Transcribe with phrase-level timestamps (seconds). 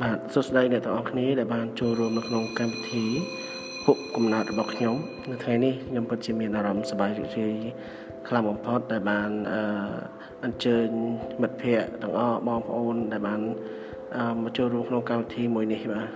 [0.00, 3.04] បាទសួស្តីអ្នកទាំងអស់គ្នាដែលបានចូលរួមនៅក្នុងកម្មវិធី
[3.84, 4.96] ភពកំណត់របស់ខ្ញុំ
[5.30, 7.56] នៅថ្ងៃនេះខ្ញុំពិតជាមានអារម្មណ៍សប្បាយរីករាយ
[8.28, 9.60] ខ្លាំងបំផុតដែលបានអឺ
[10.44, 10.88] អញ្ជើញ
[11.42, 13.40] មិត្តភ័ក្តិទាំងអស់បងប្អូនដែលបាន
[14.42, 16.08] មកចូលរួមក្នុងកម្មវិធីមួយនេះបាទ